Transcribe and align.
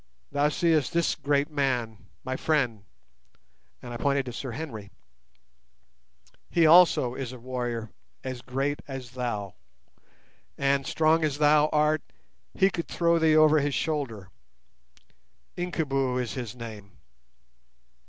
Thou 0.31 0.49
seest 0.49 0.93
this 0.93 1.13
great 1.13 1.51
man, 1.51 2.07
my 2.23 2.35
friend"—and 2.35 3.93
I 3.93 3.97
pointed 3.97 4.25
to 4.25 4.33
Sir 4.33 4.49
Henry; 4.53 4.89
"he 6.49 6.65
also 6.65 7.13
is 7.13 7.31
a 7.31 7.39
warrior 7.39 7.91
as 8.23 8.41
great 8.41 8.81
as 8.87 9.11
thou, 9.11 9.53
and, 10.57 10.87
strong 10.87 11.23
as 11.23 11.37
thou 11.37 11.67
art, 11.67 12.01
he 12.55 12.71
could 12.71 12.87
throw 12.87 13.19
thee 13.19 13.35
over 13.37 13.59
his 13.59 13.75
shoulder. 13.75 14.31
Incubu 15.55 16.17
is 16.19 16.33
his 16.33 16.55
name. 16.55 16.97